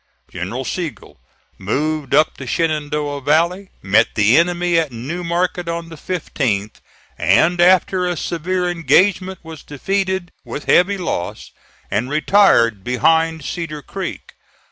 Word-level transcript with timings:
General 0.31 0.65
Sigel 0.65 1.19
moved 1.59 2.15
up 2.15 2.37
the 2.37 2.47
Shenandoah 2.47 3.21
Valley, 3.21 3.69
met 3.83 4.15
the 4.15 4.35
enemy 4.35 4.79
at 4.79 4.91
New 4.91 5.23
Market 5.23 5.67
on 5.69 5.89
the 5.89 5.95
15th, 5.95 6.77
and, 7.19 7.61
after 7.61 8.07
a 8.07 8.17
severe 8.17 8.67
engagement, 8.67 9.37
was 9.43 9.61
defeated 9.61 10.31
with 10.43 10.65
heavy 10.65 10.97
loss, 10.97 11.51
and 11.91 12.09
retired 12.09 12.83
behind 12.83 13.45
Cedar 13.45 13.83
Creek. 13.83 14.33